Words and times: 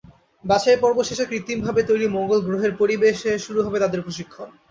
বাছাইপর্ব 0.43 0.97
শেষে 1.09 1.25
কৃত্রিমভাবে 1.25 1.81
তৈরি 1.89 2.05
মঙ্গল 2.15 2.39
গ্রহের 2.41 2.73
পরিবেশে 2.81 3.31
শুরু 3.45 3.59
হবে 3.65 3.77
তাঁদের 3.79 4.03
প্রশিক্ষণ। 4.03 4.47